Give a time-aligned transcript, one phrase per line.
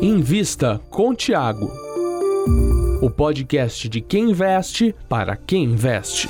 [0.00, 1.70] Invista com Tiago.
[3.02, 6.28] O podcast de quem investe para quem investe.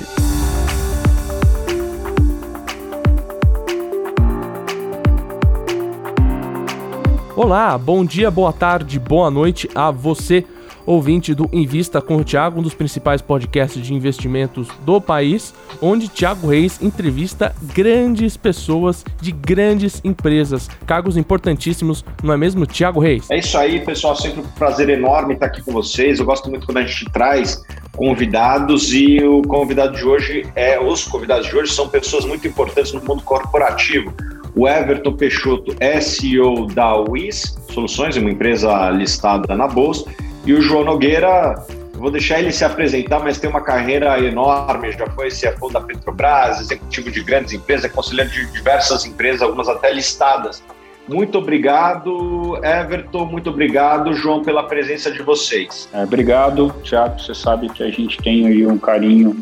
[7.35, 10.45] Olá, bom dia, boa tarde, boa noite a você
[10.89, 16.09] ouvinte do Invista com o Thiago, um dos principais podcasts de investimentos do país, onde
[16.09, 23.29] Thiago Reis entrevista grandes pessoas de grandes empresas, cargos importantíssimos, não é mesmo, Thiago Reis?
[23.29, 26.17] É isso aí, pessoal, sempre um prazer enorme estar aqui com vocês.
[26.17, 27.63] Eu gosto muito quando a gente traz
[27.95, 32.93] convidados e o convidado de hoje é os convidados de hoje são pessoas muito importantes
[32.93, 34.11] no mundo corporativo.
[34.55, 40.09] O Everton Peixoto é CEO da WIS Soluções, uma empresa listada na bolsa,
[40.49, 41.63] e o João Nogueira,
[41.93, 46.59] vou deixar ele se apresentar, mas tem uma carreira enorme, já foi CFO da Petrobras,
[46.59, 50.63] executivo de grandes empresas, é conselheiro de diversas empresas, algumas até listadas.
[51.07, 53.25] Muito obrigado, Everton.
[53.25, 55.87] Muito obrigado, João, pela presença de vocês.
[55.93, 57.21] É, obrigado, Tiago.
[57.21, 59.35] Você sabe que a gente tem aí um carinho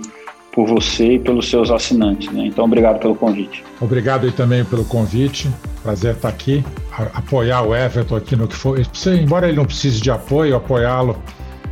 [0.52, 2.30] por você e pelos seus assinantes.
[2.33, 2.47] Né?
[2.47, 3.63] Então, obrigado pelo convite.
[3.80, 5.50] Obrigado aí também pelo convite.
[5.81, 6.66] Prazer estar aqui,
[7.14, 8.80] apoiar o Everton aqui no que for.
[9.08, 11.22] Embora ele não precise de apoio, apoiá-lo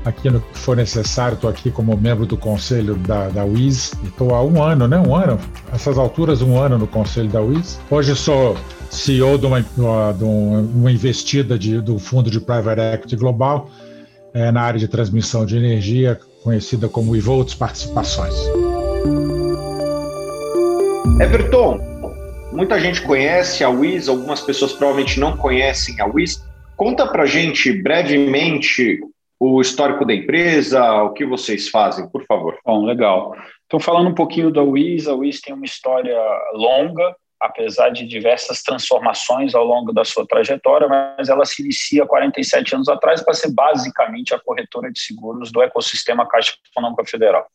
[0.05, 1.35] aqui no que for necessário.
[1.35, 3.93] Estou aqui como membro do conselho da, da WIS.
[4.03, 4.97] Estou há um ano, né?
[4.97, 5.39] Um ano,
[5.73, 7.79] essas alturas, um ano no conselho da WIS.
[7.89, 8.55] Hoje sou
[8.89, 13.69] CEO de uma, de uma investida de, do fundo de Private Equity Global
[14.33, 18.35] é, na área de transmissão de energia, conhecida como Evolts Participações.
[21.21, 21.79] Everton,
[22.55, 26.43] muita gente conhece a Wiz, algumas pessoas provavelmente não conhecem a Wiz.
[26.77, 28.99] Conta para gente brevemente
[29.39, 32.57] o histórico da empresa, o que vocês fazem, por favor.
[32.65, 33.35] Bom, legal.
[33.65, 36.17] Então, falando um pouquinho da Wiz, a Wiz tem uma história
[36.53, 42.75] longa, apesar de diversas transformações ao longo da sua trajetória, mas ela se inicia 47
[42.75, 47.45] anos atrás para ser basicamente a corretora de seguros do ecossistema Caixa Econômica Federal.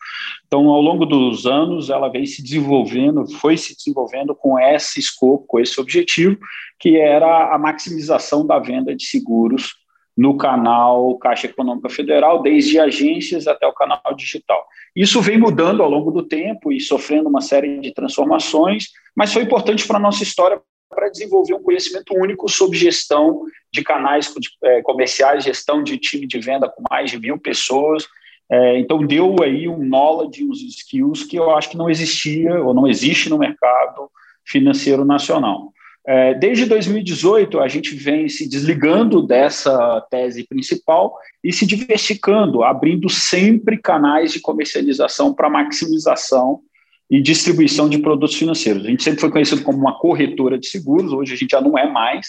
[0.47, 5.45] Então, ao longo dos anos, ela vem se desenvolvendo, foi se desenvolvendo com esse escopo,
[5.47, 6.39] com esse objetivo,
[6.79, 9.75] que era a maximização da venda de seguros
[10.17, 14.67] no canal Caixa Econômica Federal, desde agências até o canal digital.
[14.95, 19.43] Isso vem mudando ao longo do tempo e sofrendo uma série de transformações, mas foi
[19.43, 24.33] importante para a nossa história para desenvolver um conhecimento único sobre gestão de canais
[24.65, 28.07] é, comerciais, gestão de time de venda com mais de mil pessoas.
[28.51, 32.75] É, então, deu aí um knowledge, uns skills que eu acho que não existia ou
[32.75, 34.11] não existe no mercado
[34.45, 35.73] financeiro nacional.
[36.07, 43.09] É, desde 2018, a gente vem se desligando dessa tese principal e se diversificando, abrindo
[43.09, 46.63] sempre canais de comercialização para maximização
[47.11, 48.85] e distribuição de produtos financeiros.
[48.85, 51.77] A gente sempre foi conhecido como uma corretora de seguros, hoje a gente já não
[51.77, 52.29] é mais.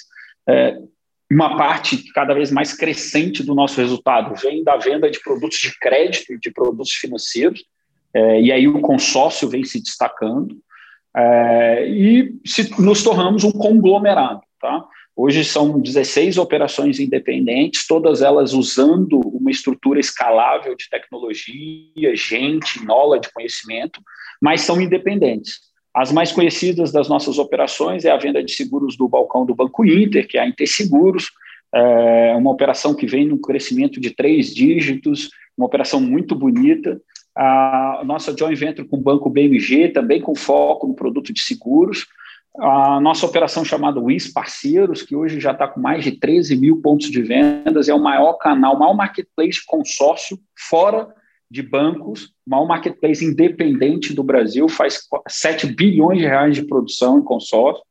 [0.50, 0.78] É,
[1.32, 5.78] uma parte cada vez mais crescente do nosso resultado vem da venda de produtos de
[5.80, 7.64] crédito, de produtos financeiros,
[8.14, 10.58] é, e aí o consórcio vem se destacando.
[11.16, 14.42] É, e se, nos tornamos um conglomerado.
[14.60, 14.86] Tá?
[15.24, 23.30] Hoje são 16 operações independentes, todas elas usando uma estrutura escalável de tecnologia, gente, knowledge,
[23.32, 24.02] conhecimento,
[24.42, 25.60] mas são independentes.
[25.94, 29.86] As mais conhecidas das nossas operações é a venda de seguros do balcão do Banco
[29.86, 31.30] Inter, que é a Interseguros,
[31.72, 37.00] é uma operação que vem num crescimento de três dígitos, uma operação muito bonita,
[37.38, 42.08] a nossa joint venture com o Banco BMG, também com foco no produto de seguros,
[42.58, 46.82] a nossa operação chamada WIS Parceiros, que hoje já está com mais de 13 mil
[46.82, 51.08] pontos de vendas, é o maior canal, o maior marketplace consórcio fora
[51.50, 57.20] de bancos, o maior marketplace independente do Brasil, faz 7 bilhões de reais de produção
[57.20, 57.84] em consórcio.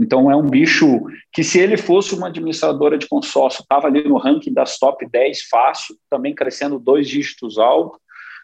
[0.00, 1.00] Então, é um bicho
[1.32, 5.42] que, se ele fosse uma administradora de consórcio, estava ali no ranking das top 10
[5.48, 7.98] fácil, também crescendo dois dígitos altos.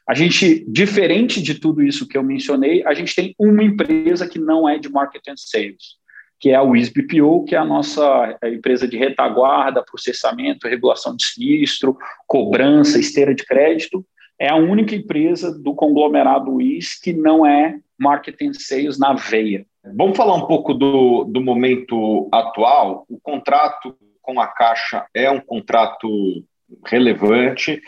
[0.06, 4.38] A gente, diferente de tudo isso que eu mencionei, a gente tem uma empresa que
[4.38, 5.96] não é de marketing and sales,
[6.38, 11.24] que é a WISBPO, que é a nossa é, empresa de retaguarda, processamento, regulação de
[11.24, 11.96] sinistro,
[12.26, 14.04] cobrança, esteira de crédito.
[14.38, 19.64] É a única empresa do conglomerado WIS que não é marketing and sales na veia.
[19.96, 23.06] Vamos falar um pouco do, do momento atual.
[23.08, 26.44] O contrato com a Caixa é um contrato
[26.84, 27.80] relevante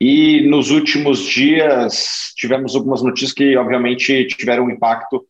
[0.00, 5.26] e nos últimos dias tivemos algumas notícias que, obviamente, tiveram um impacto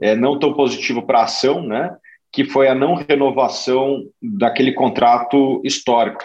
[0.00, 1.96] é, não tão positivo para a ação, né?
[2.30, 6.22] que foi a não renovação daquele contrato histórico.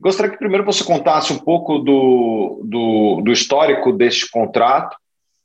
[0.00, 4.96] Gostaria que primeiro você contasse um pouco do, do, do histórico deste contrato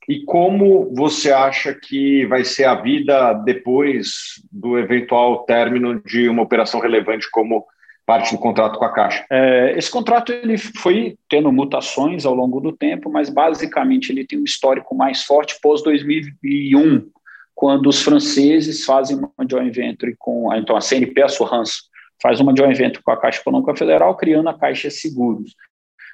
[0.08, 6.42] e como você acha que vai ser a vida depois do eventual término de uma
[6.42, 7.66] operação relevante como
[8.08, 9.26] parte do contrato com a Caixa?
[9.30, 14.40] É, esse contrato ele foi tendo mutações ao longo do tempo, mas basicamente ele tem
[14.40, 17.06] um histórico mais forte pós 2001,
[17.54, 21.82] quando os franceses fazem uma joint venture com então a CNP, a Surrance,
[22.22, 25.54] faz uma joint venture com a Caixa Econômica Federal, criando a Caixa Seguros.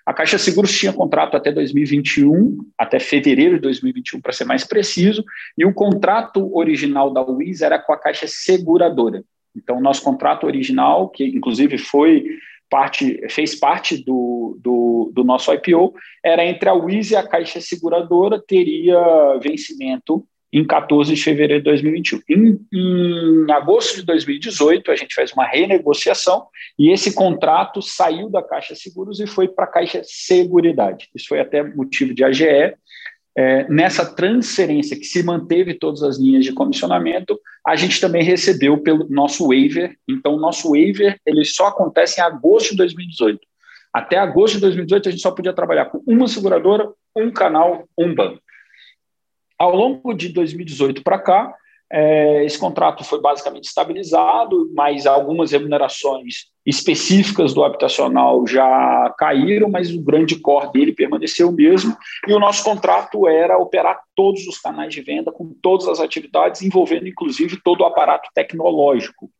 [0.05, 5.25] A Caixa Seguros tinha contrato até 2021, até fevereiro de 2021, para ser mais preciso,
[5.56, 9.23] e o contrato original da UIS era com a Caixa Seguradora.
[9.56, 12.24] Então, nosso contrato original, que inclusive foi
[12.68, 17.60] parte, fez parte do, do, do nosso IPO, era entre a Wiz e a Caixa
[17.60, 22.20] Seguradora, teria vencimento em 14 de fevereiro de 2021.
[22.28, 26.46] Em, em, agosto de 2018, a gente fez uma renegociação
[26.78, 31.08] e esse contrato saiu da Caixa Seguros e foi para a Caixa Seguridade.
[31.12, 32.74] Isso foi até motivo de AGE
[33.36, 38.78] é, nessa transferência que se manteve todas as linhas de comissionamento, a gente também recebeu
[38.78, 39.96] pelo nosso waiver.
[40.08, 43.40] Então, o nosso waiver ele só acontece em agosto de 2018.
[43.92, 48.14] Até agosto de 2018, a gente só podia trabalhar com uma seguradora, um canal, um
[48.14, 48.40] banco.
[49.58, 51.54] Ao longo de 2018 para cá,
[52.44, 60.02] esse contrato foi basicamente estabilizado, mas algumas remunerações específicas do habitacional já caíram, mas o
[60.02, 61.96] grande core dele permaneceu o mesmo.
[62.26, 66.62] E o nosso contrato era operar todos os canais de venda, com todas as atividades,
[66.62, 69.31] envolvendo inclusive todo o aparato tecnológico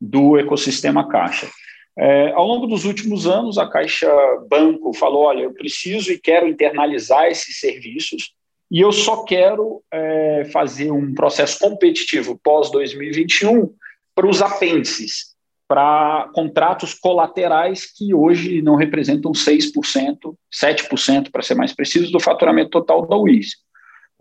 [0.00, 1.48] do ecossistema Caixa.
[1.96, 4.10] É, ao longo dos últimos anos, a Caixa
[4.48, 8.34] Banco falou: olha, eu preciso e quero internalizar esses serviços
[8.70, 13.70] e eu só quero é, fazer um processo competitivo pós-2021
[14.14, 15.34] para os apêndices,
[15.66, 22.70] para contratos colaterais que hoje não representam 6%, 7%, para ser mais preciso, do faturamento
[22.70, 23.56] total da UIS.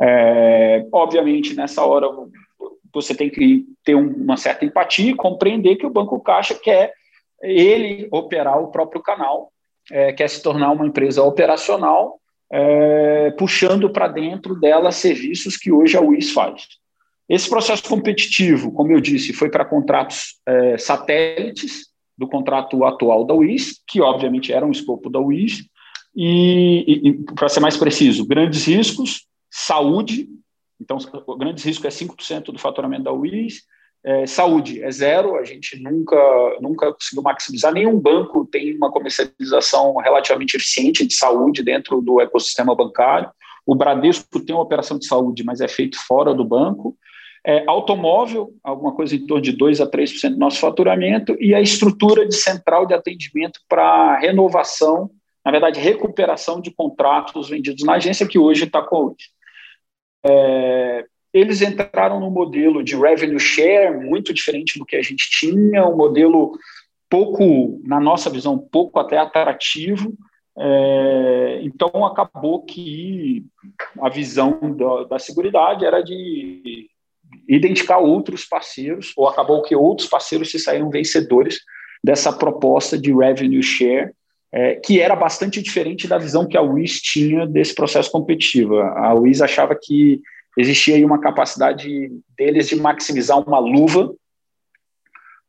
[0.01, 2.07] É, obviamente, nessa hora,
[2.93, 6.93] você tem que ter uma certa empatia e compreender que o Banco Caixa quer
[7.41, 9.51] ele operar o próprio canal,
[9.91, 12.19] é, quer se tornar uma empresa operacional
[12.51, 16.67] é, puxando para dentro dela serviços que hoje a UIS faz.
[17.27, 21.87] Esse processo competitivo, como eu disse, foi para contratos é, satélites
[22.17, 25.65] do contrato atual da UIS, que obviamente era um escopo da UIS,
[26.15, 30.27] e, e, para ser mais preciso, grandes riscos, saúde,
[30.79, 30.97] então
[31.37, 33.63] grandes risco é 5% do faturamento da UIS,
[34.05, 36.17] é, saúde é zero, a gente nunca,
[36.59, 37.71] nunca conseguiu maximizar.
[37.71, 43.29] Nenhum banco tem uma comercialização relativamente eficiente de saúde dentro do ecossistema bancário.
[43.65, 46.97] O Bradesco tem uma operação de saúde, mas é feito fora do banco.
[47.45, 51.61] É, automóvel, alguma coisa em torno de 2 a 3% do nosso faturamento, e a
[51.61, 55.09] estrutura de central de atendimento para renovação,
[55.45, 59.13] na verdade, recuperação de contratos vendidos na agência, que hoje está com
[60.25, 65.87] é, eles entraram no modelo de revenue share muito diferente do que a gente tinha,
[65.87, 66.57] um modelo
[67.09, 70.13] pouco, na nossa visão, pouco até atrativo.
[70.55, 73.43] É, então acabou que
[73.99, 76.87] a visão da, da seguridade era de
[77.49, 81.59] identificar outros parceiros, ou acabou que outros parceiros se saíram vencedores
[82.03, 84.11] dessa proposta de revenue share,
[84.51, 88.77] é, que era bastante diferente da visão que a WIS tinha desse processo competitivo.
[88.77, 90.21] A WIS achava que
[90.57, 94.13] existia aí uma capacidade deles de maximizar uma luva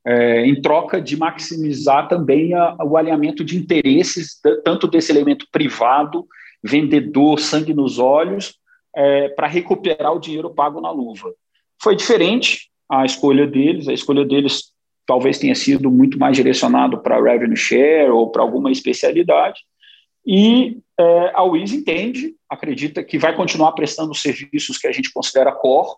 [0.07, 6.27] é, em troca de maximizar também a, o alinhamento de interesses, tanto desse elemento privado,
[6.63, 8.55] vendedor, sangue nos olhos,
[8.95, 11.33] é, para recuperar o dinheiro pago na luva.
[11.83, 14.75] Foi diferente a escolha deles, a escolha deles
[15.07, 19.61] talvez tenha sido muito mais direcionado para revenue share ou para alguma especialidade,
[20.27, 25.13] e é, a Wiz entende, acredita que vai continuar prestando os serviços que a gente
[25.13, 25.97] considera core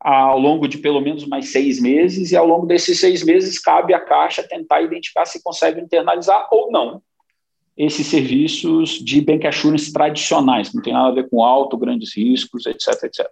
[0.00, 3.94] ao longo de pelo menos mais seis meses, e ao longo desses seis meses cabe
[3.94, 7.02] à Caixa tentar identificar se consegue internalizar ou não
[7.76, 12.14] esses serviços de bank assurance tradicionais, que não tem nada a ver com alto, grandes
[12.14, 13.26] riscos, etc, etc.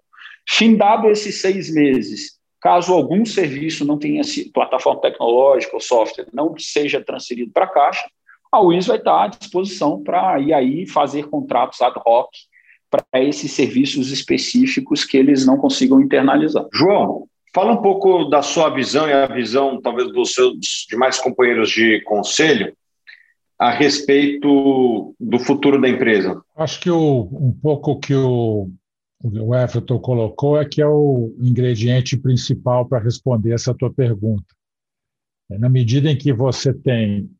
[0.49, 4.23] Findado esses seis meses, caso algum serviço não tenha
[4.53, 8.05] plataforma tecnológica ou software não seja transferido para a Caixa,
[8.53, 12.29] a UIS vai estar à disposição para ir aí fazer contratos ad hoc
[12.91, 16.67] para esses serviços específicos que eles não consigam internalizar.
[16.75, 21.71] João, fala um pouco da sua visão e a visão talvez dos seus demais companheiros
[21.71, 22.77] de conselho
[23.59, 26.43] a respeito do futuro da empresa.
[26.55, 28.69] Acho que o, um pouco que o,
[29.23, 34.45] o Everton colocou é que é o ingrediente principal para responder essa tua pergunta.
[35.49, 37.31] Na medida em que você tem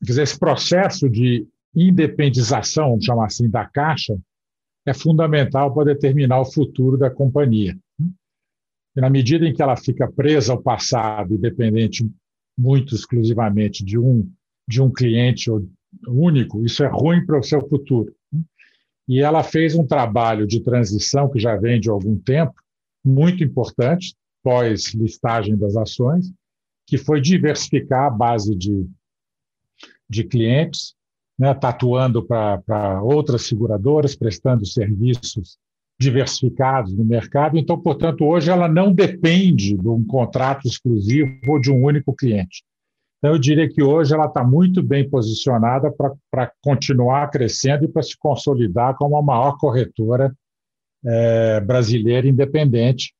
[0.00, 4.18] Dizer, esse processo de independização, vamos chamar assim, da Caixa,
[4.86, 7.76] é fundamental para determinar o futuro da companhia.
[8.96, 12.08] E na medida em que ela fica presa ao passado e dependente
[12.56, 14.30] muito exclusivamente de um
[14.66, 15.50] de um cliente
[16.06, 18.14] único, isso é ruim para o seu futuro.
[19.08, 22.52] E ela fez um trabalho de transição que já vem de algum tempo,
[23.02, 26.30] muito importante, pós-listagem das ações,
[26.86, 28.86] que foi diversificar a base de,
[30.08, 30.94] de clientes,
[31.38, 35.58] né, tatuando para outras seguradoras, prestando serviços
[36.00, 37.58] diversificados no mercado.
[37.58, 42.62] Então, portanto, hoje ela não depende de um contrato exclusivo ou de um único cliente.
[43.18, 45.92] Então, eu diria que hoje ela está muito bem posicionada
[46.30, 50.32] para continuar crescendo e para se consolidar como a maior corretora
[51.04, 53.12] é, brasileira independente,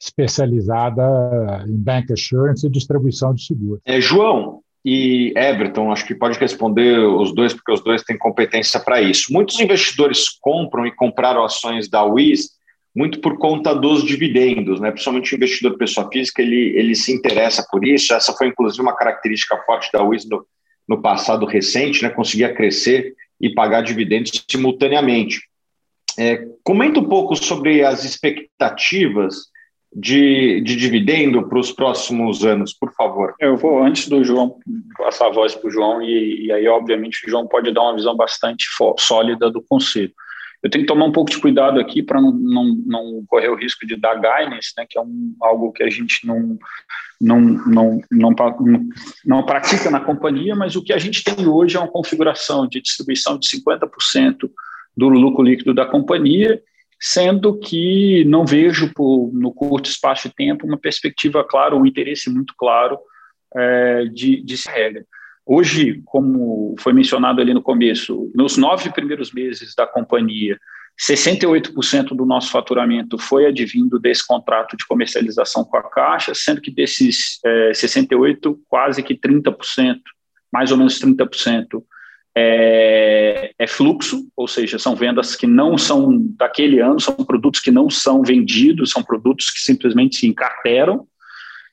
[0.00, 3.80] especializada em bank assurance e distribuição de seguros.
[3.86, 8.78] É, João e Everton, acho que pode responder os dois, porque os dois têm competência
[8.80, 9.32] para isso.
[9.32, 12.58] Muitos investidores compram e compraram ações da Wiz
[12.94, 14.90] muito por conta dos dividendos, né?
[14.90, 18.12] principalmente o investidor pessoa física, ele, ele se interessa por isso.
[18.12, 20.44] Essa foi, inclusive, uma característica forte da Wiz no,
[20.88, 22.10] no passado recente, né?
[22.10, 25.42] conseguia crescer e pagar dividendos simultaneamente.
[26.18, 29.47] É, comenta um pouco sobre as expectativas
[29.94, 33.34] de, de dividendo para os próximos anos, por favor.
[33.40, 34.58] Eu vou, antes do João,
[34.96, 37.96] passar a voz para o João, e, e, aí, obviamente, o João pode dar uma
[37.96, 38.66] visão bastante
[38.98, 40.12] sólida do conselho.
[40.62, 43.54] Eu tenho que tomar um pouco de cuidado aqui para não, não, não, correr o
[43.54, 46.58] risco de dar guidance, né, que é um, algo que a gente não,
[47.20, 48.34] não, não, não,
[49.24, 52.80] não pratica na companhia, mas o que a gente tem hoje é uma configuração de
[52.80, 54.50] distribuição de 50%
[54.96, 56.60] do lucro líquido da companhia,
[57.00, 62.28] sendo que não vejo por, no curto espaço de tempo uma perspectiva clara, um interesse
[62.30, 62.98] muito claro
[63.54, 65.04] é, de, de se regra.
[65.46, 70.58] Hoje, como foi mencionado ali no começo, nos nove primeiros meses da companhia,
[71.00, 76.70] 68% do nosso faturamento foi advindo desse contrato de comercialização com a Caixa, sendo que
[76.72, 80.00] desses é, 68%, quase que 30%,
[80.52, 81.82] mais ou menos 30%,
[82.36, 87.70] é, é, fluxo, ou seja, são vendas que não são daquele ano, são produtos que
[87.70, 91.06] não são vendidos, são produtos que simplesmente se encarteram,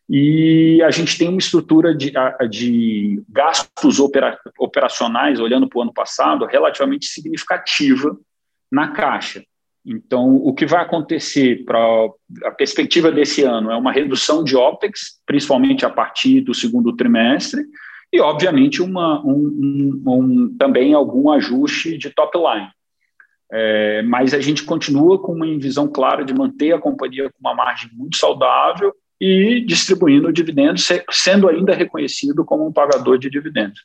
[0.10, 2.14] e a gente tem uma estrutura de,
[2.50, 8.16] de gastos opera, operacionais, olhando para o ano passado, relativamente significativa
[8.72, 9.44] na caixa.
[9.86, 11.80] Então, o que vai acontecer para
[12.44, 17.64] a perspectiva desse ano é uma redução de OPEX, principalmente a partir do segundo trimestre,
[18.16, 22.70] e, obviamente, uma, um, um, um, também algum ajuste de top line.
[23.52, 27.54] É, mas a gente continua com uma visão clara de manter a companhia com uma
[27.54, 33.82] margem muito saudável e distribuindo dividendos, sendo ainda reconhecido como um pagador de dividendos.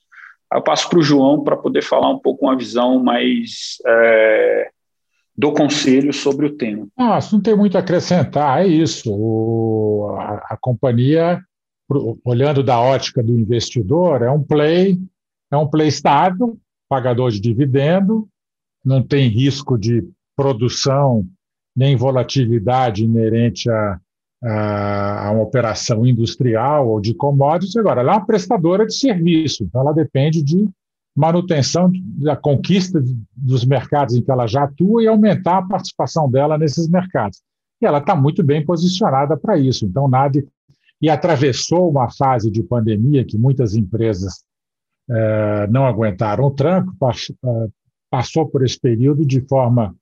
[0.54, 4.70] Eu passo para o João para poder falar um pouco uma visão mais é,
[5.36, 6.86] do conselho sobre o tema.
[6.96, 9.12] Ah, não tem muito a acrescentar, é isso.
[9.12, 11.40] O, a, a, companhia,
[12.24, 14.98] olhando da ótica do investidor, é um play,
[15.50, 18.28] é um play estável, pagador de dividendo,
[18.84, 21.26] não tem risco de produção
[21.76, 24.00] nem volatilidade inerente a
[24.42, 27.76] a uma operação industrial ou de commodities.
[27.76, 30.66] Agora, ela é uma prestadora de serviço, então ela depende de
[31.14, 33.02] manutenção da conquista
[33.36, 37.42] dos mercados em que ela já atua e aumentar a participação dela nesses mercados.
[37.82, 39.84] E ela está muito bem posicionada para isso.
[39.84, 40.42] Então, nada.
[41.00, 44.44] E atravessou uma fase de pandemia que muitas empresas
[45.10, 47.68] eh, não aguentaram o tranco, eh,
[48.10, 49.94] passou por esse período de forma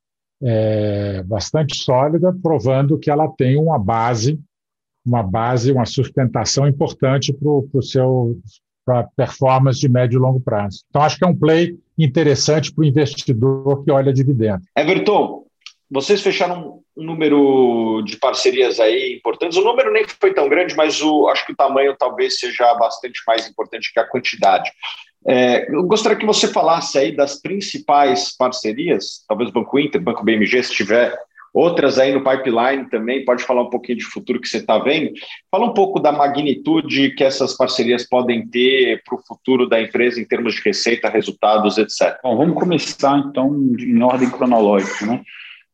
[0.43, 4.41] é, bastante sólida, provando que ela tem uma base,
[5.05, 8.39] uma base, uma sustentação importante para o seu
[8.85, 10.83] para performance de médio e longo prazo.
[10.89, 14.63] Então, acho que é um play interessante para o investidor que olha dividendo.
[14.75, 15.45] Everton,
[15.91, 19.57] vocês fecharam um número de parcerias aí importantes.
[19.57, 23.21] O número nem foi tão grande, mas o, acho que o tamanho talvez seja bastante
[23.27, 24.71] mais importante que a quantidade.
[25.27, 30.63] É, eu gostaria que você falasse aí das principais parcerias, talvez Banco Inter, Banco BMG,
[30.63, 31.19] se tiver
[31.53, 35.13] outras aí no pipeline também, pode falar um pouquinho de futuro que você está vendo.
[35.51, 40.21] Fala um pouco da magnitude que essas parcerias podem ter para o futuro da empresa
[40.21, 42.19] em termos de receita, resultados, etc.
[42.23, 45.23] Bom, vamos começar então em ordem cronológica, né?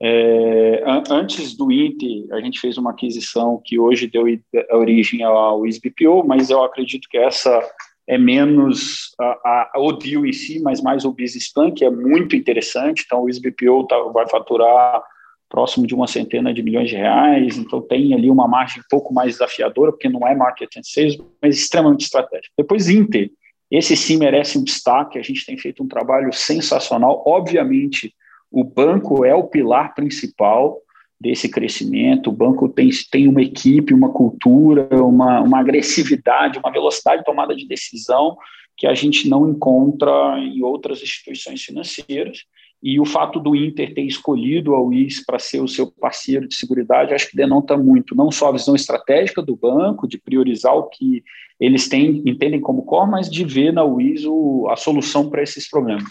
[0.06, 4.26] É, antes do Inter, a gente fez uma aquisição que hoje deu
[4.72, 7.58] origem ao SBPO, mas eu acredito que essa
[8.06, 11.90] é menos a, a, o deal em si, mas mais o business plan, que é
[11.90, 13.04] muito interessante.
[13.06, 15.02] Então, o SBPO tá, vai faturar
[15.48, 19.14] próximo de uma centena de milhões de reais, então tem ali uma margem um pouco
[19.14, 22.52] mais desafiadora, porque não é market and sales, mas extremamente estratégico.
[22.58, 23.30] Depois, Inter,
[23.70, 27.22] esse sim merece um destaque, a gente tem feito um trabalho sensacional.
[27.26, 28.12] Obviamente,
[28.60, 30.80] o banco é o pilar principal,
[31.24, 32.28] desse crescimento.
[32.28, 37.56] O banco tem, tem uma equipe, uma cultura, uma, uma agressividade, uma velocidade de tomada
[37.56, 38.36] de decisão
[38.76, 42.40] que a gente não encontra em outras instituições financeiras.
[42.82, 46.54] E o fato do Inter ter escolhido a UIS para ser o seu parceiro de
[46.54, 50.90] seguridade, acho que denota muito, não só a visão estratégica do banco, de priorizar o
[50.90, 51.22] que
[51.58, 55.70] eles têm, entendem como core, mas de ver na UIS o, a solução para esses
[55.70, 56.04] problemas.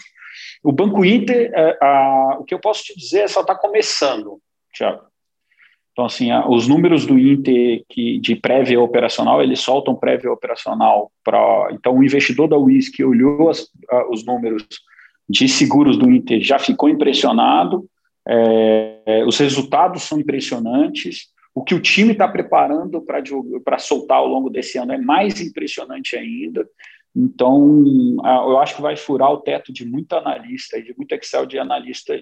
[0.64, 4.40] O Banco Inter, é, a, o que eu posso te dizer é só está começando,
[4.72, 5.02] Tiago.
[5.92, 11.12] Então, assim, a, os números do Inter que, de prévia operacional, eles soltam prévia operacional
[11.22, 11.68] para.
[11.72, 14.66] Então, o investidor da UIS que olhou as, a, os números
[15.28, 17.86] de seguros do Inter já ficou impressionado,
[18.26, 23.04] é, os resultados são impressionantes, o que o time está preparando
[23.64, 26.66] para soltar ao longo desse ano é mais impressionante ainda.
[27.14, 27.84] Então,
[28.24, 32.20] eu acho que vai furar o teto de muito analista, de muito Excel de analista.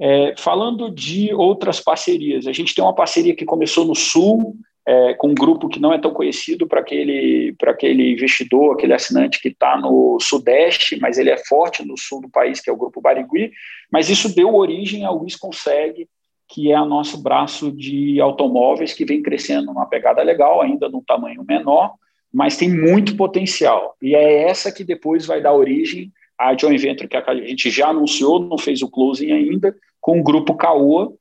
[0.00, 4.56] É, falando de outras parcerias, a gente tem uma parceria que começou no Sul,
[4.86, 9.40] é, com um grupo que não é tão conhecido para aquele, aquele investidor, aquele assinante
[9.40, 12.76] que está no Sudeste, mas ele é forte no Sul do país, que é o
[12.76, 13.52] Grupo Barigui.
[13.92, 16.08] Mas isso deu origem ao Wiz Consegue,
[16.48, 21.02] que é o nosso braço de automóveis, que vem crescendo numa pegada legal, ainda num
[21.02, 21.92] tamanho menor,
[22.38, 23.96] mas tem muito potencial.
[24.00, 27.88] E é essa que depois vai dar origem à joint venture que a gente já
[27.88, 31.12] anunciou, não fez o closing ainda, com o grupo Caoa,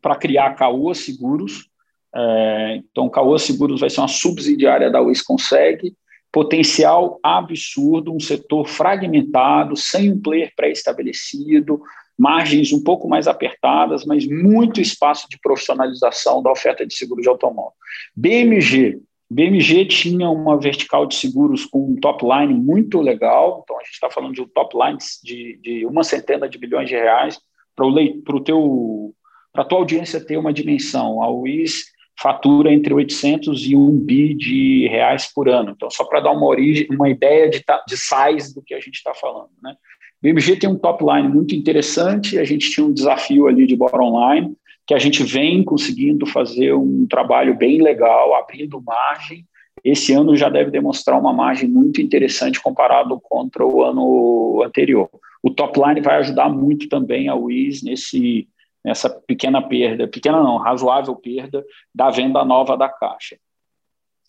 [0.00, 1.68] para criar a Caoa Seguros.
[2.14, 5.96] É, então, Caoa Seguros vai ser uma subsidiária da UIS Consegue,
[6.30, 11.82] potencial absurdo, um setor fragmentado, sem um player pré-estabelecido,
[12.16, 17.28] margens um pouco mais apertadas, mas muito espaço de profissionalização da oferta de seguro de
[17.28, 17.72] automóvel.
[18.14, 23.82] BMG, BMG tinha uma vertical de seguros com um top line muito legal, então a
[23.82, 27.38] gente está falando de um top line de, de uma centena de bilhões de reais
[27.76, 29.14] para o teu
[29.52, 31.22] para a tua audiência ter uma dimensão.
[31.22, 31.84] A UIS
[32.20, 35.70] fatura entre 800 e 1 bi de reais por ano.
[35.70, 38.96] Então, só para dar uma origem, uma ideia de, de size do que a gente
[38.96, 39.50] está falando.
[39.62, 39.74] Né?
[40.20, 44.32] BMG tem um top line muito interessante, a gente tinha um desafio ali de bottom
[44.32, 44.56] line,
[44.88, 49.46] que a gente vem conseguindo fazer um trabalho bem legal, abrindo margem.
[49.84, 55.10] Esse ano já deve demonstrar uma margem muito interessante comparado contra o ano anterior.
[55.42, 58.48] O top line vai ajudar muito também a WIS nesse,
[58.82, 61.62] nessa pequena perda, pequena não, razoável perda
[61.94, 63.36] da venda nova da Caixa.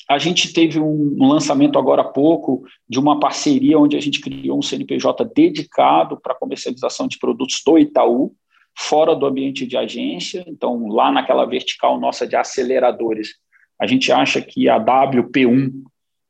[0.10, 4.60] A gente teve um, lançamento agora há pouco de uma parceria onde a gente criou
[4.60, 8.36] um CNPJ dedicado para comercialização de produtos do Itaú,
[8.78, 13.36] fora do ambiente de agência, então lá naquela vertical nossa de aceleradores,
[13.80, 15.72] a gente acha que a WP1,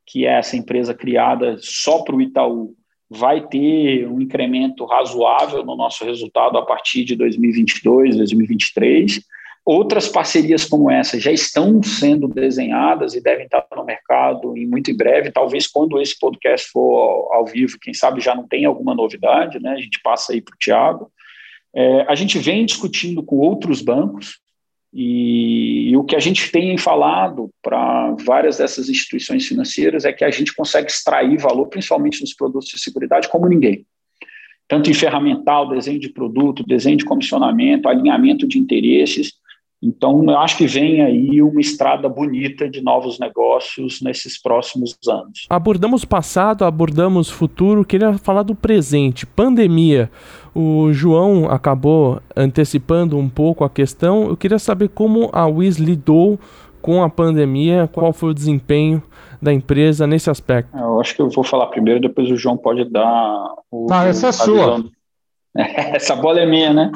[0.05, 2.75] que é essa empresa criada só para o Itaú,
[3.09, 9.21] vai ter um incremento razoável no nosso resultado a partir de 2022, 2023.
[9.65, 14.91] Outras parcerias como essa já estão sendo desenhadas e devem estar no mercado em muito
[14.91, 15.31] em breve.
[15.31, 19.71] Talvez quando esse podcast for ao vivo, quem sabe já não tem alguma novidade, né?
[19.71, 21.11] A gente passa aí para o Tiago.
[21.79, 24.39] É, a gente vem discutindo com outros bancos
[24.93, 30.25] e, e o que a gente tem falado para várias dessas instituições financeiras é que
[30.25, 33.85] a gente consegue extrair valor, principalmente nos produtos de seguridade, como ninguém.
[34.67, 39.31] Tanto em ferramental, desenho de produto, desenho de comissionamento, alinhamento de interesses.
[39.81, 45.45] Então, eu acho que vem aí uma estrada bonita de novos negócios nesses próximos anos.
[45.49, 50.11] Abordamos passado, abordamos futuro, queria falar do presente, pandemia.
[50.53, 54.27] O João acabou antecipando um pouco a questão.
[54.27, 56.39] Eu queria saber como a Wiz lidou
[56.81, 59.03] com a pandemia, qual foi o desempenho
[59.41, 60.75] da empresa nesse aspecto.
[60.77, 63.87] Eu acho que eu vou falar primeiro, depois o João pode dar o.
[63.89, 64.83] Não, essa é sua.
[65.55, 66.91] Essa bola é minha, né?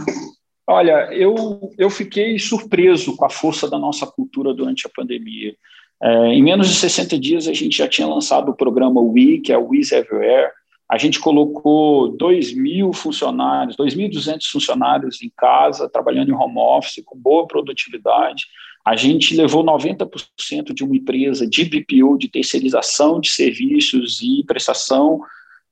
[0.68, 5.56] Olha, eu, eu fiquei surpreso com a força da nossa cultura durante a pandemia.
[6.02, 9.52] É, em menos de 60 dias, a gente já tinha lançado o programa We, que
[9.52, 10.52] é o Wiz Everywhere.
[10.90, 17.18] A gente colocou 2 mil funcionários, 2.200 funcionários em casa, trabalhando em home office, com
[17.18, 18.46] boa produtividade.
[18.86, 25.22] A gente levou 90% de uma empresa de BPO, de terceirização de serviços e prestação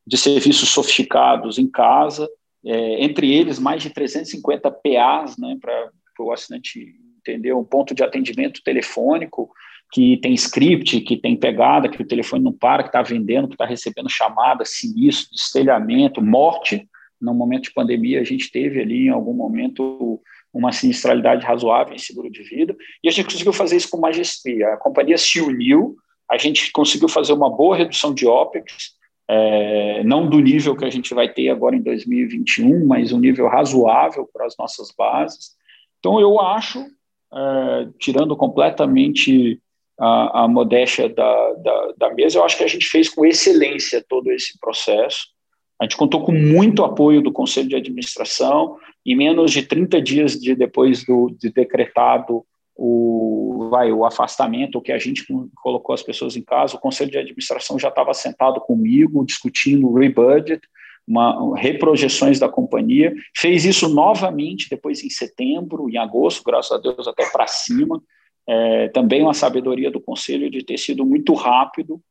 [0.08, 2.28] de serviços sofisticados em casa
[2.66, 8.04] é, entre eles mais de 350 PAs, né, para o assinante entender, um ponto de
[8.04, 9.52] atendimento telefônico
[9.92, 13.56] que tem script, que tem pegada, que o telefone não para, que está vendendo, que
[13.56, 16.88] está recebendo chamada, sinistro, destelhamento, morte.
[17.20, 20.22] No momento de pandemia, a gente teve ali, em algum momento,
[20.54, 24.74] uma sinistralidade razoável em seguro de vida, e a gente conseguiu fazer isso com maestria.
[24.74, 25.96] A companhia se uniu,
[26.30, 28.94] a gente conseguiu fazer uma boa redução de OPEX,
[29.28, 33.48] é, não do nível que a gente vai ter agora em 2021, mas um nível
[33.48, 35.52] razoável para as nossas bases.
[36.00, 39.62] Então, eu acho, é, tirando completamente
[40.02, 44.04] a, a modéstia da, da, da, mesa, eu acho que a gente fez com excelência
[44.10, 45.28] todo esse processo.
[45.80, 48.78] A gente contou com muito apoio do Conselho de Administração.
[49.06, 52.44] Em menos de 30 dias de depois do de decretado
[52.76, 55.24] o, vai, o afastamento, o que a gente
[55.62, 59.94] colocou as pessoas em casa, o Conselho de Administração já estava sentado comigo, discutindo o
[59.94, 60.62] rebudget,
[61.08, 63.14] uma, reprojeções da companhia.
[63.38, 68.02] Fez isso novamente depois em setembro, em agosto, graças a Deus, até para cima.
[68.48, 72.02] É, também uma sabedoria do Conselho de ter sido muito rápido,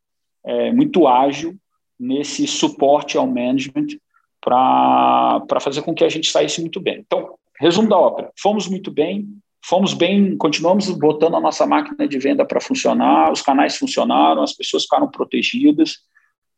[0.44, 1.56] é, muito ágil
[1.98, 3.98] nesse suporte ao management
[4.40, 7.00] para fazer com que a gente saísse muito bem.
[7.00, 9.28] Então, resumo da ópera: fomos muito bem,
[9.64, 14.54] fomos bem, continuamos botando a nossa máquina de venda para funcionar, os canais funcionaram, as
[14.54, 15.98] pessoas ficaram protegidas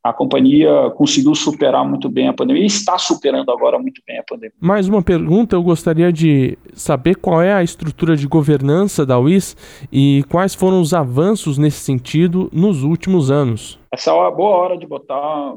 [0.02, 4.24] a companhia conseguiu superar muito bem a pandemia e está superando agora muito bem a
[4.24, 4.54] pandemia.
[4.60, 9.56] Mais uma pergunta, eu gostaria de saber qual é a estrutura de governança da UIS
[9.92, 13.78] e quais foram os avanços nesse sentido nos últimos anos.
[13.92, 15.54] Essa é uma boa hora de botar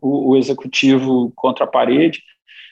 [0.00, 2.22] o, o executivo contra a parede.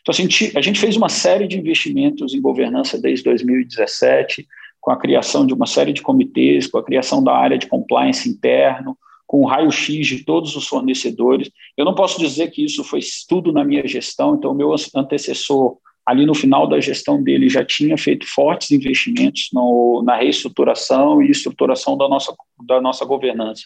[0.03, 4.47] Então, assim, a gente fez uma série de investimentos em governança desde 2017,
[4.81, 8.29] com a criação de uma série de comitês, com a criação da área de compliance
[8.29, 8.97] interno,
[9.29, 11.51] com raio-x de todos os fornecedores.
[11.77, 16.25] Eu não posso dizer que isso foi tudo na minha gestão, então, meu antecessor, ali
[16.25, 21.95] no final da gestão dele, já tinha feito fortes investimentos no, na reestruturação e estruturação
[21.95, 22.35] da nossa,
[22.67, 23.65] da nossa governança.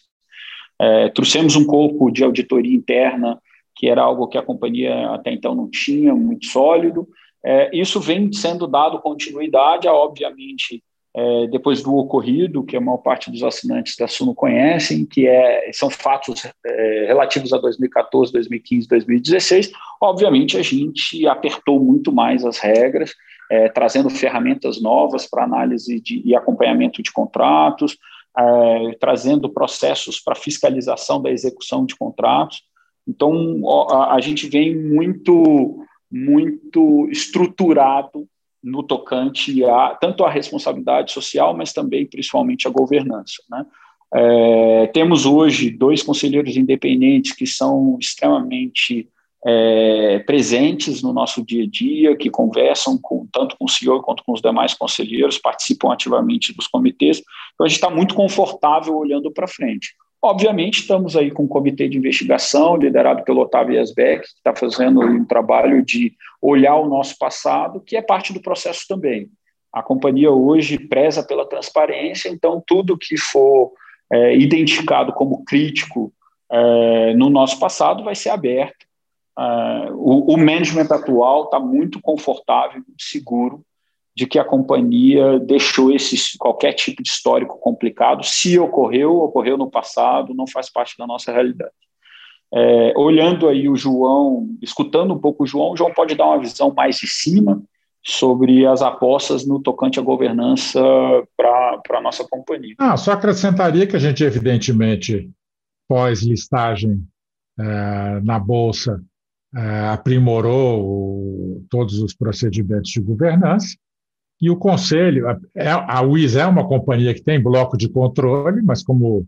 [0.80, 3.40] É, trouxemos um corpo de auditoria interna,
[3.76, 7.06] que era algo que a companhia até então não tinha, muito sólido.
[7.44, 10.82] É, isso vem sendo dado continuidade obviamente,
[11.14, 15.70] é, depois do ocorrido, que a maior parte dos assinantes da Suno conhecem, que é,
[15.72, 22.58] são fatos é, relativos a 2014, 2015, 2016, obviamente a gente apertou muito mais as
[22.58, 23.12] regras,
[23.50, 27.98] é, trazendo ferramentas novas para análise de, e acompanhamento de contratos,
[28.38, 32.62] é, trazendo processos para fiscalização da execução de contratos.
[33.06, 38.26] Então, a, a gente vem muito, muito estruturado
[38.62, 43.42] no tocante a tanto a responsabilidade social, mas também principalmente a governança.
[43.50, 43.66] Né?
[44.14, 49.08] É, temos hoje dois conselheiros independentes que são extremamente
[49.44, 54.22] é, presentes no nosso dia a dia, que conversam com, tanto com o senhor quanto
[54.24, 57.18] com os demais conselheiros, participam ativamente dos comitês.
[57.54, 59.94] Então, a gente está muito confortável olhando para frente.
[60.24, 65.00] Obviamente, estamos aí com um comitê de investigação, liderado pelo Otávio Yasbeck, que está fazendo
[65.00, 69.28] um trabalho de olhar o nosso passado, que é parte do processo também.
[69.72, 73.72] A companhia hoje preza pela transparência, então tudo que for
[74.12, 76.12] é, identificado como crítico
[76.52, 78.86] é, no nosso passado vai ser aberto.
[79.36, 79.42] É,
[79.90, 83.64] o, o management atual está muito confortável, seguro
[84.14, 88.22] de que a companhia deixou esse, qualquer tipo de histórico complicado.
[88.24, 91.72] Se ocorreu, ocorreu no passado, não faz parte da nossa realidade.
[92.54, 96.38] É, olhando aí o João, escutando um pouco o João, o João pode dar uma
[96.38, 97.62] visão mais de cima
[98.04, 100.80] sobre as apostas no tocante à governança
[101.36, 102.74] para a nossa companhia.
[102.78, 105.30] Ah, só acrescentaria que a gente, evidentemente,
[105.88, 107.02] pós-listagem
[107.58, 109.02] é, na Bolsa,
[109.54, 113.76] é, aprimorou o, todos os procedimentos de governança,
[114.42, 118.82] e o conselho, é, a WIS é uma companhia que tem bloco de controle, mas
[118.82, 119.24] como,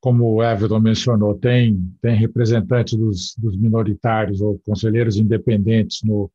[0.00, 6.30] como o Everton mencionou, tem, tem representantes dos, dos minoritários ou conselheiros independentes no,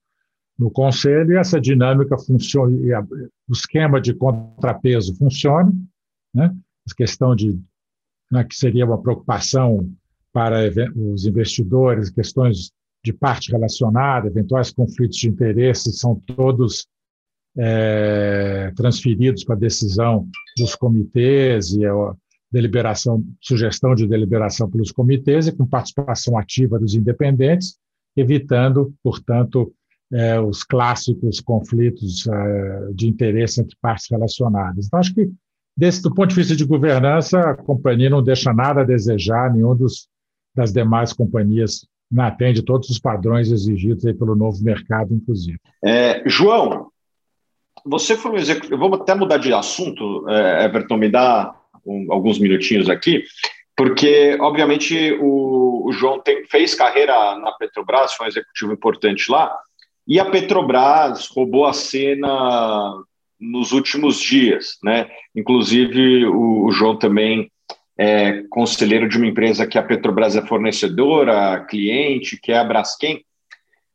[0.59, 3.01] no conselho, e essa dinâmica funciona, a,
[3.47, 5.71] o esquema de contrapeso funciona,
[6.33, 6.53] né?
[6.91, 7.57] a questão de
[8.29, 9.89] né, que seria uma preocupação
[10.33, 16.85] para os investidores, questões de parte relacionada, eventuais conflitos de interesse, são todos
[17.57, 22.13] é, transferidos para decisão dos comitês e a
[22.51, 27.77] deliberação, sugestão de deliberação pelos comitês e com participação ativa dos independentes,
[28.15, 29.73] evitando, portanto,
[30.11, 34.85] é, os clássicos conflitos é, de interesse entre partes relacionadas.
[34.85, 35.29] Então, acho que,
[35.75, 39.75] desse, do ponto de vista de governança, a companhia não deixa nada a desejar, nenhum
[39.75, 40.07] dos,
[40.55, 45.59] das demais companhias não atende todos os padrões exigidos pelo novo mercado, inclusive.
[45.83, 46.86] É, João,
[47.87, 48.75] você foi um executivo.
[48.75, 53.23] Eu vou até mudar de assunto, é, Everton, me dá um, alguns minutinhos aqui,
[53.75, 59.55] porque, obviamente, o, o João tem, fez carreira na Petrobras, foi um executivo importante lá,
[60.07, 62.93] e a Petrobras roubou a cena
[63.39, 65.07] nos últimos dias, né?
[65.35, 67.51] Inclusive, o, o João também
[67.97, 73.23] é conselheiro de uma empresa que a Petrobras é fornecedora, cliente, que é a Braskem.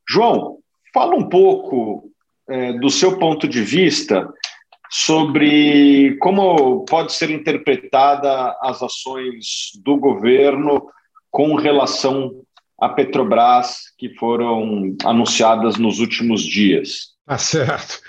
[0.09, 0.59] João,
[0.92, 2.12] fala um pouco
[2.53, 4.29] é, do seu ponto de vista,
[4.91, 10.87] sobre como pode ser interpretada as ações do governo
[11.31, 12.45] com relação
[12.79, 17.15] à Petrobras que foram anunciadas nos últimos dias.
[17.25, 18.01] Tá certo.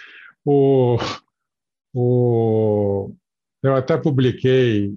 [0.43, 0.97] O,
[1.93, 3.15] o,
[3.63, 4.93] eu até publiquei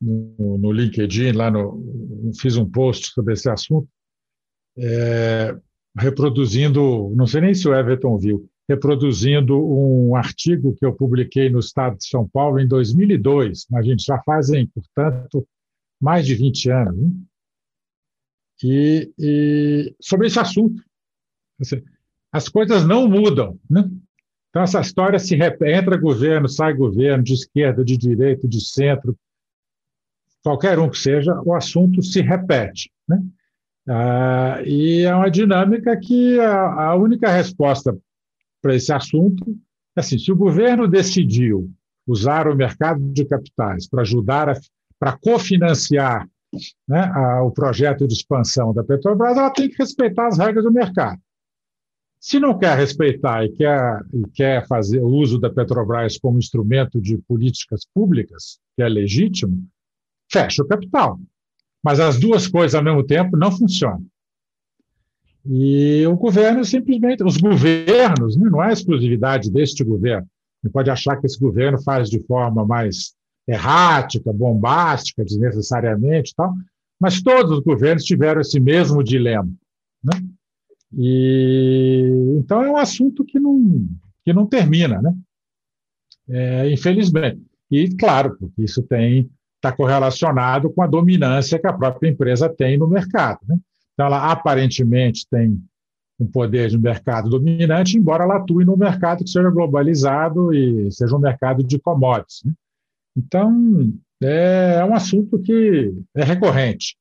[0.00, 3.88] no, no LinkedIn, lá no, fiz um post sobre esse assunto,
[4.76, 5.56] é,
[5.96, 11.58] reproduzindo, não sei nem se o Everton viu, reproduzindo um artigo que eu publiquei no
[11.58, 15.46] Estado de São Paulo em 2002, mas a gente já fazem, portanto,
[16.00, 17.12] mais de 20 anos,
[18.62, 20.82] e, e, sobre esse assunto.
[22.32, 23.58] As coisas não mudam.
[23.70, 23.88] Né?
[24.50, 29.16] Então, essa história se repete, entra governo, sai governo, de esquerda, de direita, de centro,
[30.42, 32.90] qualquer um que seja, o assunto se repete.
[33.08, 33.22] Né?
[33.88, 37.96] Ah, e é uma dinâmica que a, a única resposta
[38.60, 39.56] para esse assunto
[39.96, 41.70] é assim: se o governo decidiu
[42.06, 44.58] usar o mercado de capitais para ajudar,
[44.98, 46.28] para cofinanciar
[46.86, 50.72] né, a, o projeto de expansão da Petrobras, ela tem que respeitar as regras do
[50.72, 51.20] mercado.
[52.20, 57.00] Se não quer respeitar e quer, e quer fazer o uso da Petrobras como instrumento
[57.00, 59.64] de políticas públicas, que é legítimo,
[60.30, 61.18] fecha o capital.
[61.88, 64.04] Mas as duas coisas ao mesmo tempo não funcionam.
[65.46, 70.28] E o governo simplesmente, os governos, né, não é exclusividade deste governo.
[70.60, 73.14] Você pode achar que esse governo faz de forma mais
[73.48, 76.52] errática, bombástica, desnecessariamente, tal,
[77.00, 79.50] mas todos os governos tiveram esse mesmo dilema.
[80.04, 80.12] Né?
[80.94, 82.02] E
[82.36, 83.88] então é um assunto que não
[84.26, 85.16] que não termina, né?
[86.28, 87.40] É, infelizmente.
[87.70, 92.78] E claro, porque isso tem está correlacionado com a dominância que a própria empresa tem
[92.78, 93.40] no mercado.
[93.46, 93.58] Né?
[93.92, 95.60] Então, ela aparentemente tem
[96.18, 101.16] um poder de mercado dominante, embora ela atue no mercado que seja globalizado e seja
[101.16, 102.42] um mercado de commodities.
[102.44, 102.52] Né?
[103.16, 103.92] Então,
[104.22, 106.96] é, é um assunto que é recorrente.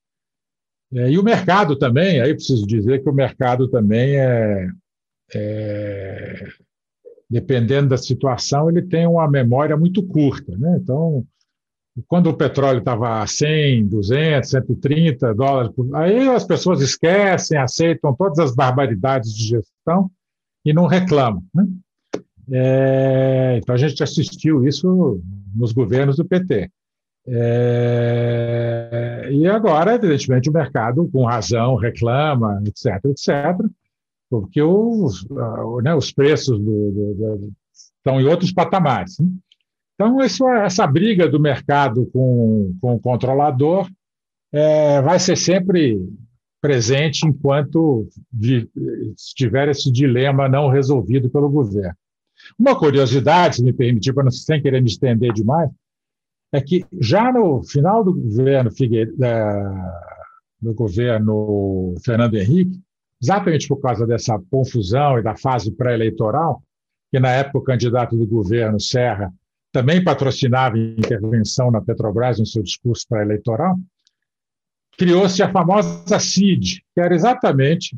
[0.93, 4.67] É, e o mercado também, aí preciso dizer que o mercado também é,
[5.36, 6.48] é,
[7.30, 10.56] dependendo da situação, ele tem uma memória muito curta.
[10.58, 10.80] Né?
[10.82, 11.26] Então,
[12.07, 18.39] quando o petróleo estava a 100, 200, 130 dólares, aí as pessoas esquecem, aceitam todas
[18.39, 20.12] as barbaridades de gestão
[20.63, 21.43] e não reclamam.
[21.53, 21.65] Né?
[22.51, 25.21] É, então a gente assistiu isso
[25.55, 26.69] nos governos do PT.
[27.29, 28.38] É,
[29.31, 33.57] e agora, evidentemente, o mercado, com razão, reclama, etc., etc.,
[34.29, 35.25] porque os,
[35.81, 39.17] né, os preços do, do, do, estão em outros patamares.
[39.19, 39.27] Né?
[39.99, 43.89] Então, isso, essa briga do mercado com, com o controlador
[44.53, 45.99] é, vai ser sempre
[46.62, 48.07] presente enquanto
[49.17, 51.95] estiver esse dilema não resolvido pelo governo.
[52.60, 55.69] Uma curiosidade, se me permitir, para não, sem querer me estender demais,
[56.53, 59.15] é que já no final do governo Figueiredo,
[60.62, 62.79] do governo Fernando Henrique,
[63.19, 66.62] exatamente por causa dessa confusão e da fase pré-eleitoral,
[67.12, 69.33] que na época o candidato do governo Serra
[69.78, 73.78] também patrocinava intervenção na Petrobras no seu discurso pré-eleitoral,
[74.98, 77.96] criou-se a famosa CID, que era exatamente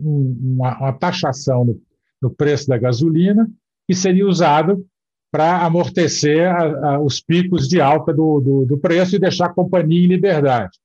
[0.00, 1.80] uma, uma taxação no,
[2.20, 3.48] no, preço da gasolina
[3.86, 4.84] que seria usado
[5.30, 9.54] para amortecer a, a, os picos de alta do, do, do preço e deixar a
[9.54, 10.76] companhia em liberdade.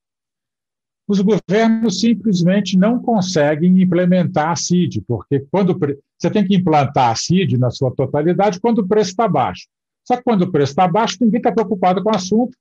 [1.07, 5.75] Os governos simplesmente não conseguem implementar a CID, porque quando
[6.15, 9.67] você tem que implantar a CID na sua totalidade quando o preço está baixo.
[10.07, 12.57] Só que quando o preço está baixo, ninguém está preocupado com o assunto,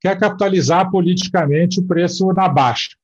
[0.00, 2.96] quer capitalizar politicamente o preço na baixa.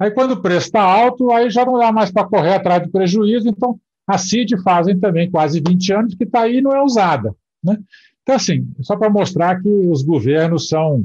[0.00, 2.90] Aí, quando o preço está alto, aí já não dá mais para correr atrás do
[2.90, 6.82] prejuízo, então a CID fazem também quase 20 anos que está aí e não é
[6.82, 7.34] usada.
[7.62, 7.76] Né?
[8.22, 11.04] Então, assim, só para mostrar que os governos são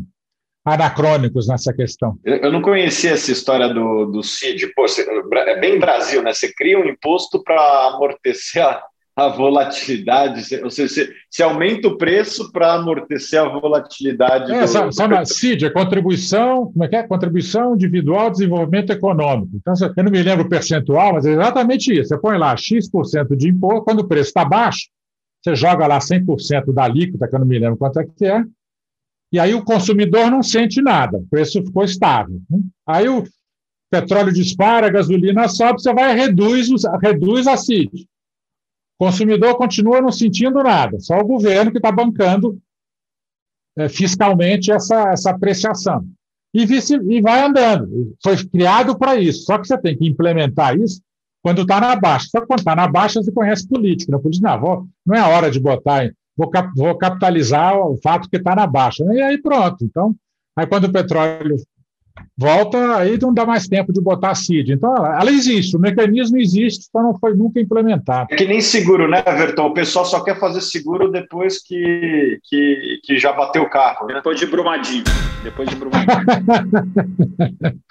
[0.63, 2.17] anacrônicos nessa questão.
[2.23, 4.73] Eu não conhecia essa história do, do CID.
[4.73, 6.33] Pô, você, é bem Brasil, né?
[6.33, 8.81] Você cria um imposto para amortecer a,
[9.19, 14.51] a volatilidade, ou seja, se, aumenta o preço para amortecer a volatilidade.
[14.51, 17.03] É, do, sabe, sabe CID, é contribuição, como é que é?
[17.03, 19.51] Contribuição individual ao desenvolvimento econômico.
[19.55, 22.09] Então, eu não me lembro o percentual, mas é exatamente isso.
[22.09, 24.89] Você põe lá X% de imposto, quando o preço está baixo,
[25.41, 28.43] você joga lá 100% da alíquota, que eu não me lembro quanto é que é,
[29.31, 32.41] e aí o consumidor não sente nada, o preço ficou estável.
[32.49, 32.59] Né?
[32.87, 33.23] Aí o
[33.89, 36.67] petróleo dispara, a gasolina sobe, você vai e reduz,
[37.01, 38.07] reduz a CID.
[38.99, 42.59] Consumidor continua não sentindo nada, só o governo que está bancando
[43.77, 46.05] é, fiscalmente essa, essa apreciação.
[46.53, 48.13] E, vice, e vai andando.
[48.21, 49.43] Foi criado para isso.
[49.43, 51.01] Só que você tem que implementar isso
[51.41, 52.27] quando está na baixa.
[52.29, 54.11] Só que quando está na baixa, você conhece política.
[54.11, 54.17] Né?
[54.17, 58.37] Política, não, não é a hora de botar, vou, cap, vou capitalizar o fato que
[58.37, 59.05] está na baixa.
[59.13, 59.85] E aí pronto.
[59.85, 60.13] Então,
[60.57, 61.55] aí quando o petróleo
[62.37, 64.73] volta, aí não dá mais tempo de botar a CID.
[64.73, 68.27] Então, ela existe, o mecanismo existe, só não foi nunca implementado.
[68.31, 69.67] É que nem seguro, né, Everton?
[69.67, 74.07] O pessoal só quer fazer seguro depois que, que, que já bateu o carro.
[74.07, 74.15] Né?
[74.15, 75.03] Depois de Brumadinho.
[75.43, 76.07] Depois de Brumadinho.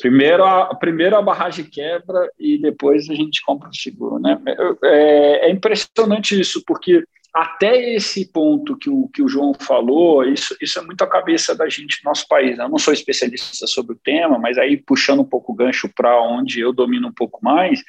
[0.00, 4.38] primeiro, a, primeiro a barragem quebra e depois a gente compra o seguro, né?
[4.84, 10.54] É, é impressionante isso, porque até esse ponto que o, que o João falou, isso,
[10.60, 12.58] isso é muito a cabeça da gente no nosso país.
[12.58, 16.20] Eu não sou especialista sobre o tema, mas aí puxando um pouco o gancho para
[16.20, 17.82] onde eu domino um pouco mais,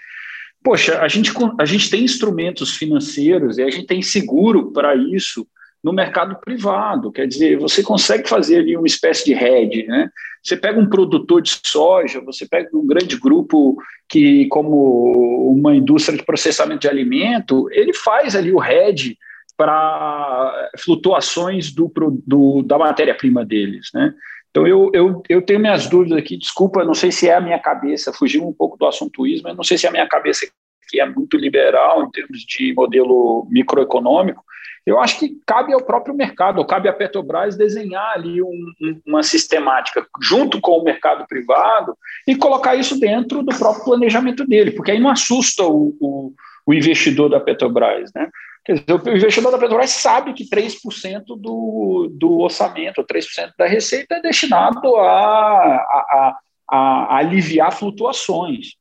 [0.64, 5.46] poxa, a gente, a gente tem instrumentos financeiros e a gente tem seguro para isso
[5.84, 7.12] no mercado privado.
[7.12, 10.10] Quer dizer, você consegue fazer ali uma espécie de hedge, né?
[10.42, 13.78] Você pega um produtor de soja, você pega um grande grupo
[14.08, 19.18] que, como uma indústria de processamento de alimento, ele faz ali o hedge
[19.64, 21.90] para flutuações do,
[22.28, 24.14] do da matéria-prima deles, né?
[24.50, 27.58] Então, eu, eu, eu tenho minhas dúvidas aqui, desculpa, não sei se é a minha
[27.58, 30.46] cabeça, fugiu um pouco do assuntoísmo, não sei se é a minha cabeça
[30.90, 34.44] que é muito liberal em termos de modelo microeconômico,
[34.86, 38.74] eu acho que cabe ao próprio mercado, cabe à Petrobras desenhar ali um,
[39.08, 41.98] uma sistemática junto com o mercado privado
[42.28, 46.34] e colocar isso dentro do próprio planejamento dele, porque aí não assusta o, o,
[46.66, 48.30] o investidor da Petrobras, né?
[48.66, 54.16] Quer dizer, o investidor da Petrobras sabe que 3% do, do orçamento, 3% da receita
[54.16, 56.38] é destinado a, a,
[56.70, 58.76] a, a aliviar flutuações.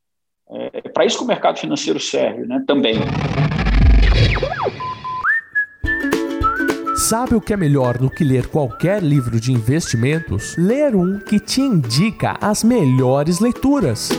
[0.50, 2.94] É, para isso que o mercado financeiro serve né, também.
[6.96, 10.56] Sabe o que é melhor do que ler qualquer livro de investimentos?
[10.56, 14.10] Ler um que te indica as melhores leituras.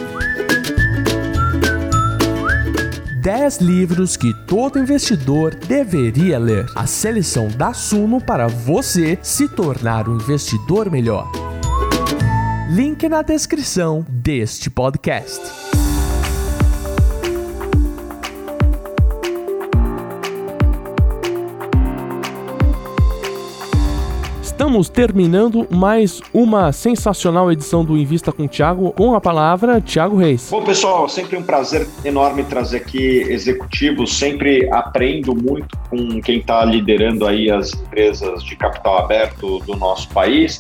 [3.24, 6.66] 10 livros que todo investidor deveria ler.
[6.76, 11.32] A seleção da Suno para você se tornar um investidor melhor.
[12.70, 15.62] Link na descrição deste podcast.
[24.54, 28.92] Estamos terminando mais uma sensacional edição do Invista com o Thiago.
[28.92, 30.48] Com a palavra, Thiago Reis.
[30.52, 34.16] Bom, pessoal, sempre um prazer enorme trazer aqui executivos.
[34.16, 40.08] Sempre aprendo muito com quem está liderando aí as empresas de capital aberto do nosso
[40.10, 40.60] país.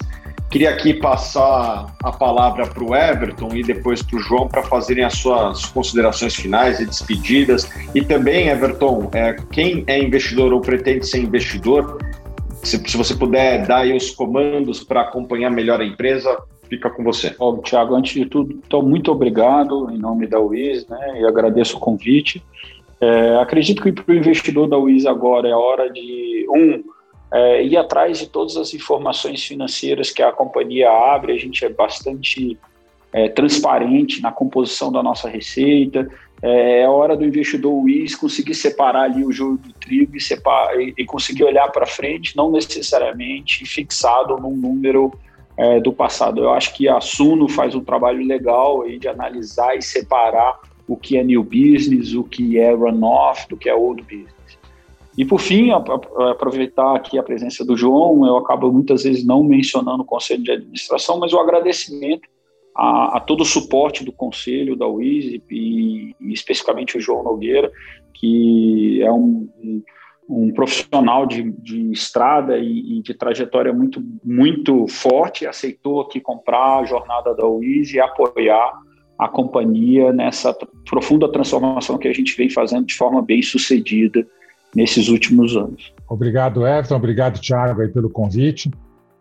[0.49, 5.03] Queria aqui passar a palavra para o Everton e depois para o João para fazerem
[5.03, 7.69] as suas considerações finais e despedidas.
[7.93, 11.99] E também, Everton, é, quem é investidor ou pretende ser investidor,
[12.63, 16.35] se, se você puder dar aí os comandos para acompanhar melhor a empresa,
[16.69, 17.35] fica com você.
[17.37, 21.77] Bom, Tiago, antes de tudo, então, muito obrigado em nome da UIS, né, e agradeço
[21.77, 22.43] o convite.
[22.99, 26.83] É, acredito que para o investidor da UIS agora é hora de, um,
[27.33, 31.69] é, ir atrás de todas as informações financeiras que a companhia abre, a gente é
[31.69, 32.57] bastante
[33.13, 36.09] é, transparente na composição da nossa receita,
[36.41, 40.77] é, é hora do investidor WIS conseguir separar ali o jogo do trigo e, separar,
[40.81, 45.13] e, e conseguir olhar para frente, não necessariamente fixado num número
[45.55, 46.43] é, do passado.
[46.43, 50.97] Eu acho que a Suno faz um trabalho legal aí de analisar e separar o
[50.97, 54.33] que é new business, o que é runoff, do que é old business.
[55.17, 60.01] E por fim, aproveitar aqui a presença do João, eu acabo muitas vezes não mencionando
[60.01, 62.27] o conselho de administração, mas o agradecimento
[62.75, 67.71] a, a, todo o suporte do conselho da UISP e, e, especificamente o João Nogueira,
[68.13, 69.83] que é um, um,
[70.29, 76.79] um profissional de, de estrada e, e, de trajetória muito, muito forte, aceitou aqui comprar
[76.79, 78.73] a jornada da UIS e apoiar
[79.17, 80.55] a companhia nessa
[80.89, 84.25] profunda transformação que a gente vem fazendo de forma bem sucedida
[84.75, 85.93] nesses últimos anos.
[86.09, 86.95] Obrigado, Everton.
[86.95, 88.71] Obrigado, Thiago, aí, pelo convite.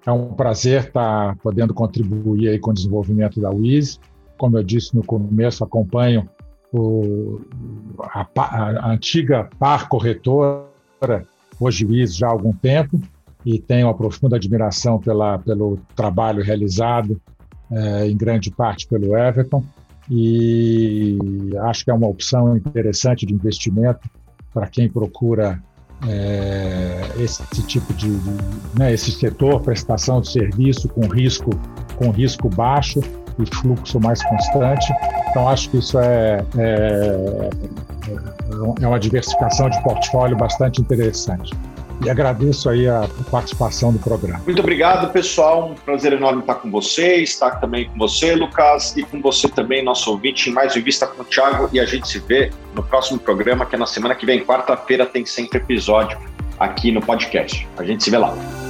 [0.05, 4.01] É um prazer estar podendo contribuir aí com o desenvolvimento da WIS.
[4.37, 6.29] Como eu disse no começo, acompanho
[6.73, 7.41] o,
[8.01, 10.67] a, a, antiga par corretora,
[11.61, 13.01] hoje WIS já há algum tempo,
[13.45, 17.21] e tenho uma profunda admiração pela, pelo trabalho realizado,
[17.71, 19.65] é, em grande parte pelo Everton,
[20.11, 21.17] e
[21.63, 24.09] acho que é uma opção interessante de investimento
[24.53, 25.63] para quem procura
[26.09, 28.31] é, esse tipo de, de
[28.79, 31.51] né, esse setor prestação de serviço com risco
[31.97, 33.01] com risco baixo
[33.39, 34.93] e fluxo mais constante.
[35.31, 37.51] Então acho que isso é, é,
[38.81, 41.55] é uma diversificação de portfólio bastante interessante
[42.05, 44.41] e agradeço aí a participação do programa.
[44.45, 45.71] Muito obrigado, pessoal.
[45.71, 49.85] Um prazer enorme estar com vocês, estar também com você, Lucas, e com você também,
[49.85, 51.69] nosso ouvinte, em mais um Vista com o Thiago.
[51.73, 55.07] E a gente se vê no próximo programa, que é na semana que vem, quarta-feira,
[55.07, 56.19] tem sempre episódio
[56.59, 57.69] aqui no podcast.
[57.77, 58.62] A gente se vê lá.